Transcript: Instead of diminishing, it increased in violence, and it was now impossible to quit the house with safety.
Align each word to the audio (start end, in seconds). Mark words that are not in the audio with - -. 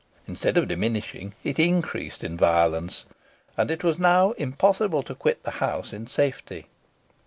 Instead 0.27 0.57
of 0.57 0.67
diminishing, 0.67 1.35
it 1.43 1.59
increased 1.59 2.23
in 2.23 2.35
violence, 2.35 3.05
and 3.55 3.69
it 3.69 3.83
was 3.83 3.99
now 3.99 4.31
impossible 4.31 5.03
to 5.03 5.13
quit 5.13 5.43
the 5.43 5.51
house 5.61 5.91
with 5.91 6.09
safety. 6.09 6.65